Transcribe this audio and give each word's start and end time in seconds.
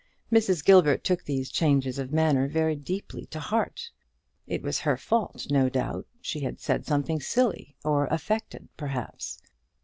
Mrs. 0.31 0.65
Gilbert 0.65 1.03
took 1.03 1.23
these 1.23 1.51
changes 1.51 1.99
of 1.99 2.11
manner 2.11 2.47
very 2.47 2.75
deeply 2.75 3.27
to 3.27 3.39
heart. 3.39 3.91
It 4.47 4.63
was 4.63 4.79
her 4.79 4.97
fault, 4.97 5.45
no 5.51 5.69
doubt; 5.69 6.07
she 6.19 6.39
had 6.39 6.59
said 6.59 6.87
something 6.87 7.21
silly; 7.21 7.75
or 7.85 8.07
affected, 8.07 8.67
perhaps. 8.77 9.37